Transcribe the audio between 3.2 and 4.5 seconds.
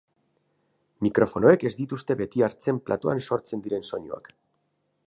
sortzen diren soinuak.